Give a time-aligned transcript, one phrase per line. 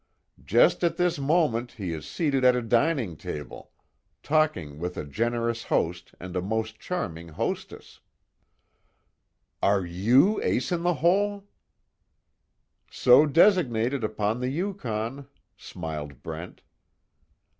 [0.43, 3.69] "Just at this moment he is seated at a dining table,
[4.23, 7.99] talking with a generous host, and a most charming hostess"
[9.61, 11.45] "Are you Ace In The Hole?"
[12.89, 16.63] "So designated upon the Yukon," smiled Brent.